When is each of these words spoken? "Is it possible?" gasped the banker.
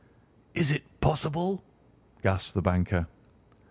"Is 0.55 0.71
it 0.71 0.99
possible?" 0.99 1.63
gasped 2.23 2.55
the 2.55 2.61
banker. 2.63 3.05